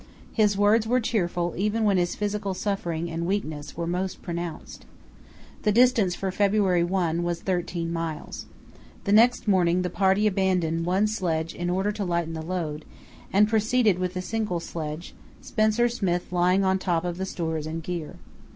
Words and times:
His 0.33 0.57
words 0.57 0.87
were 0.87 0.99
cheerful 0.99 1.53
even 1.55 1.83
when 1.83 1.97
his 1.97 2.15
physical 2.15 2.55
suffering 2.55 3.07
and 3.11 3.27
weakness 3.27 3.77
were 3.77 3.85
most 3.85 4.23
pronounced. 4.23 4.87
The 5.61 5.71
distance 5.71 6.15
for 6.15 6.31
February 6.31 6.83
1 6.83 7.21
was 7.21 7.41
13 7.43 7.93
miles. 7.93 8.47
The 9.03 9.11
next 9.11 9.47
morning 9.47 9.83
the 9.83 9.91
party 9.91 10.25
abandoned 10.25 10.87
one 10.87 11.05
sledge 11.05 11.53
in 11.53 11.69
order 11.69 11.91
to 11.91 12.03
lighten 12.03 12.33
the 12.33 12.41
load, 12.41 12.83
and 13.31 13.47
proceeded 13.47 13.99
with 13.99 14.15
a 14.15 14.23
single 14.23 14.59
sledge, 14.59 15.13
Spencer 15.39 15.87
Smith 15.87 16.31
lying 16.31 16.63
on 16.63 16.79
top 16.79 17.05
of 17.05 17.17
the 17.19 17.25
stores 17.27 17.67
and 17.67 17.83
gear. 17.83 18.15